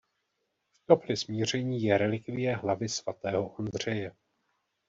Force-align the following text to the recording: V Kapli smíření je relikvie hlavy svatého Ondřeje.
V 0.73 0.85
Kapli 0.85 1.17
smíření 1.17 1.81
je 1.83 1.97
relikvie 1.97 2.55
hlavy 2.55 2.89
svatého 2.89 3.47
Ondřeje. 3.49 4.11